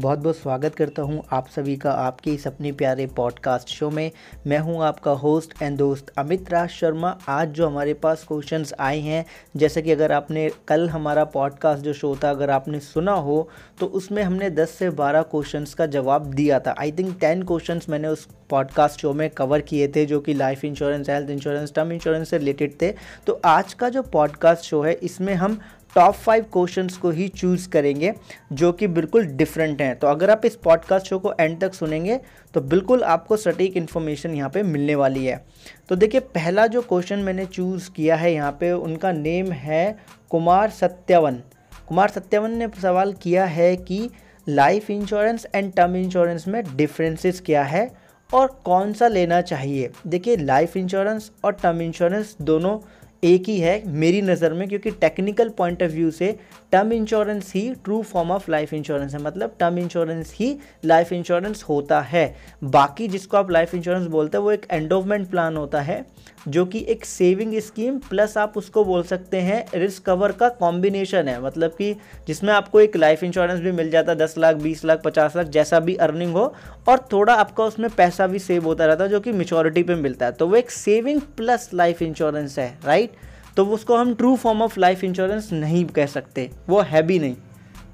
[0.00, 4.10] बहुत बहुत स्वागत करता हूँ आप सभी का आपके इस अपने प्यारे पॉडकास्ट शो में।
[4.46, 8.98] मैं हूँ आपका होस्ट एंड दोस्त अमित राज शर्मा। आज जो हमारे पास क्वेश्चंस आए
[8.98, 9.24] हैं,
[9.56, 13.48] जैसे कि अगर आपने कल हमारा पॉडकास्ट जो शो था, अगर आपने सुना हो
[13.80, 17.88] तो उसमें हमने 10 से 12 क्वेश्चंस का जवाब दिया था। आई थिंक 10 क्वेश्चंस
[17.88, 21.92] मैंने उस पॉडकास्ट शो में कवर किए थे, जो कि life insurance health insurance term
[21.92, 22.92] insurance से रिलेटेड थे।
[23.26, 25.60] तो आज का जो पॉडकास्ट शो है, इसमें हम
[25.96, 28.12] टॉप फाइव क्वेश्चंस को ही चूज़ करेंगे,
[28.52, 32.20] जो कि बिल्कुल डिफरेंट हैं। तो अगर आप इस पॉडकास्ट शो को एंड तक सुनेंगे
[32.54, 35.44] तो बिल्कुल आपको सटीक इन्फॉर्मेशन यहाँ पे मिलने वाली है।
[35.88, 39.96] तो देखिए, पहला जो क्वेश्चन मैंने चूज़ किया है यहाँ पे, उनका नेम है
[40.30, 41.42] कुमार सत्यावन।
[41.88, 44.08] कुमार सत्यावन ने सवाल किया है कि
[44.46, 47.90] life insurance and term insurance में डिफरेंसेस क्या है
[48.30, 49.90] और कौन सा लेना चाहिए?
[50.06, 52.78] देखिए लाइफ इंश्योरेंस और टर्म इंश्योरेंस दोनों
[53.22, 56.32] एक ही है मेरी नज़र में, क्योंकि टेक्निकल पॉइंट ऑफ़ व्यू से
[56.72, 61.64] term insurance he true form of life insurance है। मतलब टर्म इंश्योरेंस ही लाइफ इंश्योरेंस
[61.68, 66.04] होता है। बाकी जिसको आप लाइफ इंश्योरेंस बोलते हैं, वो एक एंडोवमेंट प्लान होता है।
[66.48, 71.28] जो कि एक सेविंग स्कीम प्लस आप उसको बोल सकते हैं रिस्क कवर का कॉम्बिनेशन
[71.28, 71.92] है। मतलब कि
[72.26, 75.46] जिसमें आपको एक लाइफ इंश्योरेंस भी मिल जाता है दस लाख, बीस लाख, पचास लाख
[75.48, 76.52] जैसा भी अर्निंग हो
[76.88, 80.26] और थोड़ा आपका उसमें पैसा भी सेव होता रहता है जो कि मेचोरिटी पर मिलता
[80.26, 83.16] है। तो वो एक सेविंग प्लस लाइफ इंश्योरेंस है राइट
[83.56, 87.36] तो उसको हम true form of life insurance नहीं कह सकते, वो है भी नहीं।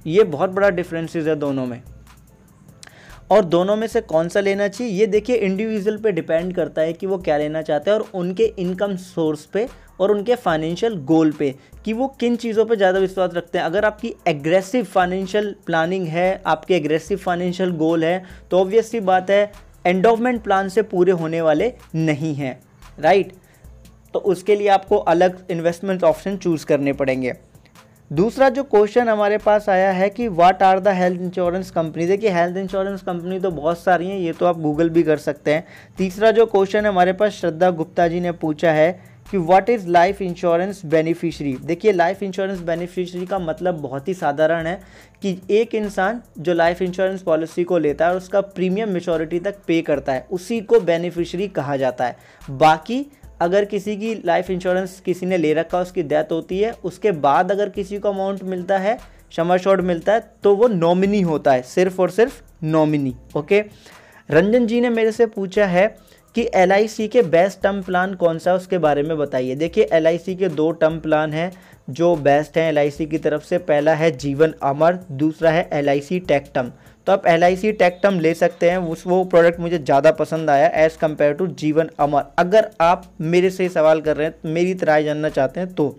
[0.06, 1.80] ये बहुत बड़ा डिफरेंसेस है दोनों में।
[3.30, 4.92] और दोनों में से कौन सा लेना चाहिए?
[4.92, 8.44] ये देखिए इंडिविजुअल पे डिपेंड करता है कि वो क्या लेना चाहते हैं और उनके
[8.58, 9.66] इनकम सोर्स पे
[10.00, 11.54] और उनके फाइनेंशियल गोल पे
[11.84, 16.42] कि वो किन चीज़ों पे ज़्यादा विश्वास रखते हैं। अगर आपकी एग्रेसिव फाइनेंशियल प्लानिंग है,
[16.46, 19.52] आपके एग्रेसिव फाइनेंशियल गोल है तो ऑब्वियसली बात है
[19.86, 22.58] एंडोवमेंट प्लान से पूरे होने वाले नहीं हैं
[22.98, 23.32] राइट
[24.14, 27.32] तो उसके लिए आपको अलग इन्वेस्टमेंट ऑप्शन चूज़ करने पड़ेंगे।
[28.10, 32.30] दूसरा जो क्वेश्चन हमारे पास आया है कि what are the health insurance company देखिए
[32.30, 35.64] हेल्थ इंश्योरेंस कंपनी तो बहुत सारी हैं, ये तो आप गूगल भी कर सकते हैं।
[35.98, 38.90] तीसरा जो क्वेश्चन हमारे पास श्रद्धा गुप्ता जी ने पूछा है
[39.30, 44.66] कि what is life insurance beneficiary देखिए लाइफ इंश्योरेंस बेनिफिशरी का मतलब बहुत ही साधारण
[44.66, 44.80] है
[45.22, 49.56] कि एक इंसान जो लाइफ इंश्योरेंस पॉलिसी को लेता है और उसका प्रीमियम मेचोरिटी तक
[49.66, 52.16] पे करता है, उसी को बेनिफिशरी कहा जाता है।
[52.50, 53.06] बाकी
[53.40, 57.52] अगर किसी की लाइफ इंश्योरेंस किसी ने ले रखा, उसकी डेथ होती है, उसके बाद
[57.52, 58.98] अगर किसी को अमाउंट मिलता है,
[59.30, 63.60] क्षमा शॉर्ट मिलता है तो वो नॉमिनी होता है, सिर्फ़ और सिर्फ़ नॉमिनी ओके
[64.28, 65.86] रंजन जी ने मेरे से पूछा है
[66.34, 70.34] कि एलआईसी के बेस्ट टर्म प्लान कौन सा है, उसके बारे में बताइए। देखिए एलआईसी
[70.36, 71.52] के दो टर्म प्लान हैं,
[71.90, 76.18] जो बेस्ट हैं LIC की तरफ़ से, पहला है जीवन अमर, दूसरा है एल आई
[76.20, 76.70] टेक टर्म
[77.06, 80.50] तो आप एल आई सी टेक्टम ले सकते हैं। उस वो प्रोडक्ट मुझे ज़्यादा पसंद
[80.50, 84.74] आया एज़ कंपेयर टू जीवन अमर। अगर आप मेरे से सवाल कर रहे हैं, मेरी
[84.74, 85.94] तरह जानना चाहते हैं तो।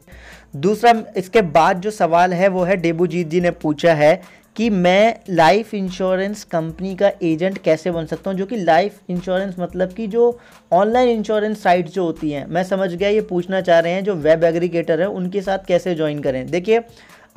[0.58, 4.22] दूसरा, इसके बाद जो सवाल है, वो है डेबूजीत जी ने पूछा है
[4.56, 9.56] कि मैं लाइफ इंश्योरेंस कंपनी का एजेंट कैसे बन सकता हूँ, जो कि लाइफ इंश्योरेंस
[9.60, 10.40] मतलब कि जो
[10.72, 14.16] ऑनलाइन इंश्योरेंस साइट जो होती हैं। मैं समझ गया, ये पूछना चाह रहे हैं, जो
[14.16, 16.82] वेब एग्रीगेटर है, उनके साथ कैसे ज्वाइन करें। देखिए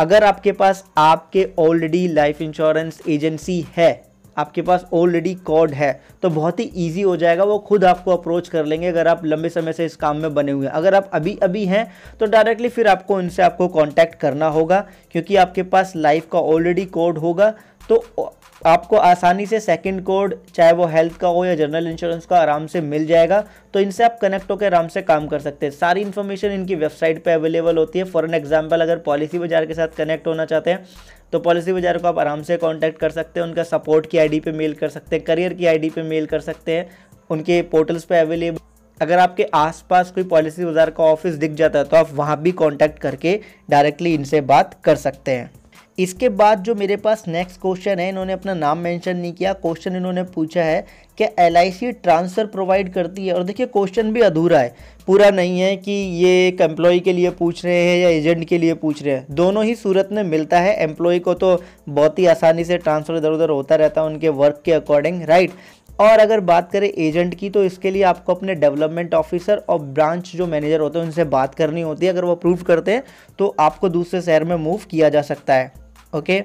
[0.01, 3.91] अगर आपके पास आपके ऑलरेडी लाइफ इंश्योरेंस एजेंसी है,
[4.37, 5.91] आपके पास ऑलरेडी कोड है
[6.23, 9.49] तो बहुत ही ईजी हो जाएगा, वो खुद आपको अप्रोच कर लेंगे अगर आप लंबे
[9.49, 11.87] समय से इस काम में बने हुए हैं। अगर आप अभी अभी हैं
[12.21, 16.85] तो डायरेक्टली फिर आपको उनसे आपको कांटेक्ट करना होगा, क्योंकि आपके पास लाइफ का ऑलरेडी
[16.87, 17.53] कोड होगा
[17.89, 18.33] तो
[18.63, 22.67] आपको आसानी से सेकंड कोड चाहे वो हेल्थ का हो या जनरल इंश्योरेंस का, आराम
[22.67, 23.43] से मिल जाएगा।
[23.75, 27.23] तो इनसे आप कनेक्ट होकर आराम से काम कर सकते हैं। सारी इन्फॉर्मेशन इनकी वेबसाइट
[27.25, 30.71] पे अवेलेबल होती है। फॉर एन एग्ज़ाम्पल अगर पॉलिसी बाज़ार के साथ कनेक्ट होना चाहते
[30.71, 30.85] हैं
[31.33, 34.41] तो पॉलिसी बाज़ार को आप आराम से कॉन्टैक्ट कर सकते हैं। उनका सपोर्ट की आई
[34.41, 36.89] पे मेल कर सकते हैं करियर की आई पे मेल कर सकते हैं।
[37.31, 38.59] उनके पोर्टल्स पर अवेलेबल
[39.01, 42.53] अगर आपके आसपास कोई पॉलिसी बाज़ार का ऑफ़िस दिख जाता है तो आप वहाँ भी
[42.55, 43.39] कॉन्टैक्ट करके
[43.71, 45.51] डायरेक्टली इनसे बात कर सकते हैं।
[45.99, 49.97] इसके बाद जो मेरे पास नेक्स्ट क्वेश्चन है, इन्होंने अपना नाम मेंशन नहीं किया। क्वेश्चन
[49.97, 50.85] इन्होंने पूछा है
[51.19, 54.75] कि एलआईसी ट्रांसफ़र प्रोवाइड करती है। और देखिए क्वेश्चन भी अधूरा है।
[55.09, 58.59] पूरा नहीं है कि ये एक एम्प्लॉय के लिए पूछ रहे हैं या एजेंट के
[58.59, 61.57] लिए पूछ रहे हैं। दोनों ही सूरत में मिलता है। एम्प्लॉय को तो
[61.89, 65.53] बहुत ही आसानी से ट्रांसफ़र इधर उधर होता रहता है उनके वर्क के अकॉर्डिंग राइट
[65.99, 70.33] और अगर बात करें एजेंट की तो इसके लिए आपको अपने डेवलपमेंट ऑफिसर और ब्रांच
[70.37, 73.03] जो मैनेजर होते हैं, उनसे बात करनी होती है। अगर वो अप्रूव करते हैं
[73.39, 75.73] तो आपको दूसरे शहर में मूव किया जा सकता है।
[76.13, 76.43] ओके?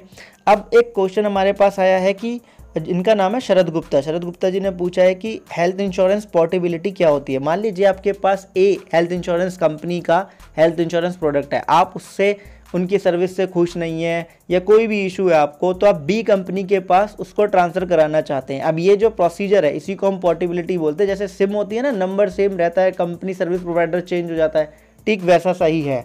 [0.47, 2.39] अब एक क्वेश्चन हमारे पास आया है कि,
[2.87, 6.91] इनका नाम है शरद गुप्ता। शरद गुप्ता जी ने पूछा है कि हेल्थ इंश्योरेंस पोर्टेबिलिटी
[6.91, 7.39] क्या होती है?
[7.39, 10.27] मान लीजिए आपके पास ए हेल्थ इंश्योरेंस कंपनी का
[10.57, 12.37] हेल्थ इंश्योरेंस प्रोडक्ट है। आप उससे,
[12.75, 16.23] उनकी सर्विस से खुश नहीं है या कोई भी इशू है आपको तो आप बी
[16.23, 20.07] कंपनी के पास उसको ट्रांसफ़र कराना चाहते हैं। अब ये जो प्रोसीजर है, इसी को
[20.07, 23.61] हम पोर्टेबिलिटी बोलते हैं। जैसे सिम होती है ना नंबर सेम रहता है कंपनी सर्विस
[23.61, 24.73] प्रोवाइडर चेंज हो जाता है।
[25.07, 26.03] ठीक वैसा सही है।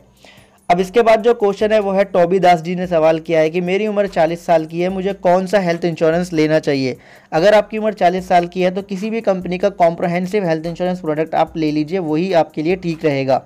[0.70, 3.50] अब इसके बाद जो क्वेश्चन है, वो है टॉबी दास जी ने सवाल किया है
[3.50, 6.96] कि मेरी उम्र 40 साल की है, मुझे कौन सा हेल्थ इंश्योरेंस लेना चाहिए?
[7.32, 11.00] अगर आपकी उम्र 40 साल की है तो किसी भी कंपनी का कॉम्प्रहेंसिव हेल्थ इंश्योरेंस
[11.00, 13.42] प्रोडक्ट आप ले लीजिए, वही आपके लिए ठीक रहेगा।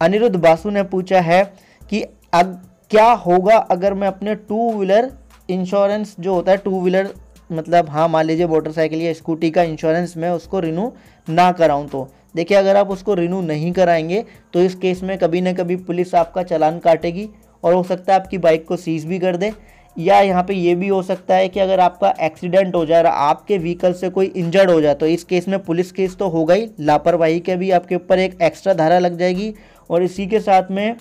[0.00, 1.42] अनिरुद्ध बासु ने पूछा है
[1.90, 2.04] कि
[2.34, 2.60] अब
[2.90, 5.10] क्या होगा अगर मैं अपने टू व्हीलर
[5.48, 7.12] इंश्योरेंस जो होता है टू व्हीलर
[7.52, 10.92] मतलब हाँ मान लीजिए मोटरसाइकिल या स्कूटी का इंश्योरेंस मैं उसको रिन्यू
[11.28, 12.08] ना कराऊँ तो?
[12.34, 14.24] देखिए, अगर आप उसको रिन्यू नहीं कराएँगे
[14.54, 17.28] तो इस केस में कभी ना कभी पुलिस आपका चलान काटेगी
[17.64, 19.52] और हो सकता है आपकी बाइक को सीज भी कर दे।
[19.96, 23.58] या यहाँ पे ये भी हो सकता है कि अगर आपका एक्सीडेंट हो जाए, आपके
[23.58, 26.68] व्हीकल से कोई इंजर्ड हो जाए तो इस केस में पुलिस केस तो होगा ही।
[26.80, 29.54] लापरवाही के भी आपके ऊपर एक एक्स्ट्रा धारा लग जाएगी
[29.90, 30.96] और इसी के साथ में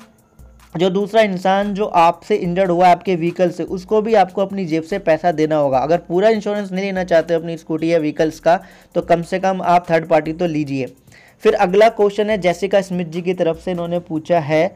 [0.75, 4.65] जो दूसरा इंसान जो आपसे इंजर्ड हुआ है आपके व्हीकल से, उसको भी आपको अपनी
[4.65, 8.39] जेब से पैसा देना होगा। अगर पूरा इंश्योरेंस नहीं लेना चाहते अपनी स्कूटी या व्हीकल्स
[8.39, 8.59] का
[8.95, 10.93] तो कम से कम आप थर्ड पार्टी तो लीजिए।
[11.43, 14.67] फिर अगला क्वेश्चन है, जैसिका स्मिथ जी की तरफ़ से इन्होंने पूछा है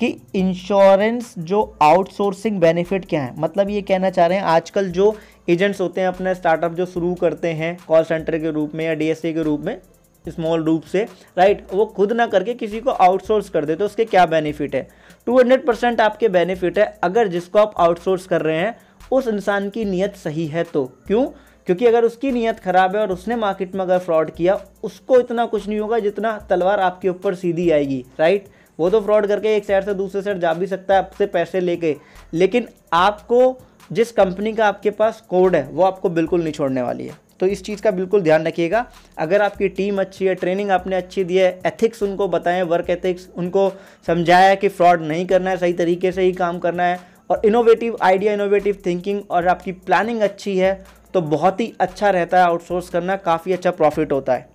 [0.00, 3.34] कि इंश्योरेंस जो आउटसोर्सिंग बेनिफिट क्या है?
[3.38, 5.14] मतलब ये कहना चाह रहे हैं, आजकल जो
[5.48, 8.94] एजेंट्स होते हैं, अपना स्टार्टअप जो शुरू करते हैं कॉल सेंटर के रूप में या
[8.94, 9.78] डीएससी के रूप में
[10.24, 11.06] स्मॉल रूप से
[11.38, 14.86] राइट वो खुद ना करके किसी को आउटसोर्स कर दे तो उसके क्या बेनिफिट है?
[15.26, 18.76] 200 परसेंट आपके बेनिफिट है, अगर जिसको आप आउटसोर्स कर रहे हैं,
[19.12, 21.26] उस इंसान की नीयत सही है तो। क्यों?
[21.70, 25.44] क्योंकि अगर उसकी नीयत ख़राब है और उसने मार्केट में अगर फ्रॉड किया, उसको इतना
[25.46, 28.46] कुछ नहीं होगा जितना तलवार आपके ऊपर सीधी आएगी राइट
[28.78, 31.60] वो तो फ्रॉड करके एक साइड से दूसरे साइड जा भी सकता है, आपसे पैसे
[31.60, 31.94] लेके।
[32.32, 33.58] लेकिन आपको,
[33.92, 37.46] जिस कंपनी का आपके पास कोड है, वो आपको बिल्कुल नहीं छोड़ने वाली है। तो
[37.46, 38.84] इस चीज़ का बिल्कुल ध्यान रखिएगा।
[39.18, 43.28] अगर आपकी टीम अच्छी है ट्रेनिंग आपने अच्छी दी है एथिक्स उनको बताएँ वर्क एथिक्स
[43.36, 43.70] उनको
[44.06, 46.98] समझाया कि फ्रॉड नहीं करना है, सही तरीके से ही काम करना है।
[47.30, 50.72] और इनोवेटिव आइडिया इनोवेटिव थिंकिंग और आपकी प्लानिंग अच्छी है
[51.14, 54.48] तो बहुत ही अच्छा रहता है आउटसोर्स करना, काफ़ी अच्छा प्रॉफिट होता है।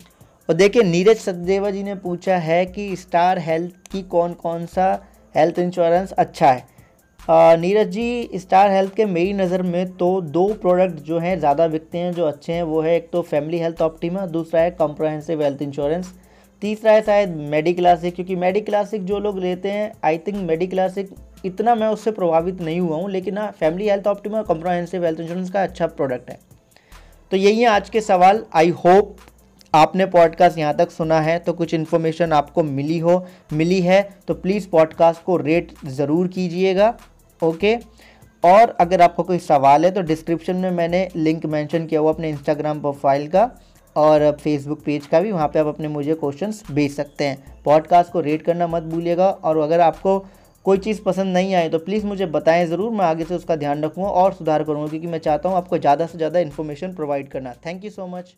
[0.50, 4.88] और देखिए, नीरज सचदेवा जी ने पूछा है कि स्टार हेल्थ की कौन कौन सा
[5.36, 6.74] हेल्थ इंश्योरेंस अच्छा है।
[7.60, 11.98] नीरज जी, स्टार हेल्थ के मेरी नज़र में तो दो प्रोडक्ट जो हैं ज़्यादा बिकते
[11.98, 15.62] हैं, जो अच्छे हैं, वो है एक तो फैमिली हेल्थ ऑप्टीमा, दूसरा है कॉम्प्रहेंसिव हेल्थ
[15.62, 16.14] इंश्योरेंस,
[16.62, 21.10] तीसरा है शायद मेडिक्लासिक, क्योंकि मेडिक्लासिक जो लोग लेते हैं, आई थिंक मेडिक्लासिक
[21.46, 25.50] इतना मैं उससे प्रभावित नहीं हुआ हूँ, लेकिन हाँ family health optima comprehensive health insurance
[25.52, 26.40] का अच्छा प्रोडक्ट है।
[27.32, 29.16] तो यही है आज के सवाल। आई होप
[29.74, 34.34] आपने पॉडकास्ट यहाँ तक सुना है तो कुछ इन्फॉर्मेशन आपको मिली हो, मिली है तो
[34.36, 36.94] प्लीज़ पॉडकास्ट को रेट ज़रूर कीजिएगा
[37.42, 37.76] ओके
[38.44, 42.30] और अगर आपको कोई सवाल है तो डिस्क्रिप्शन में मैंने लिंक मेंशन किया हुआ अपने
[42.30, 43.50] इंस्टाग्राम प्रोफ़ाइल का,
[43.96, 48.12] और फेसबुक पेज का भी, वहाँ पे आप अपने मुझे क्वेश्चंस भेज सकते हैं। पॉडकास्ट
[48.12, 50.18] को रेट करना मत भूलिएगा, और अगर आपको
[50.66, 53.84] कोई चीज़ पसंद नहीं आए तो प्लीज़ मुझे बताएँ ज़रूर, मैं आगे से उसका ध्यान
[53.84, 57.54] रखूँगा और सुधार करूँगा, क्योंकि मैं चाहता हूँ आपको ज़्यादा से ज़्यादा इन्फॉर्मेशन प्रोवाइड करना।
[57.66, 58.36] Thank you so much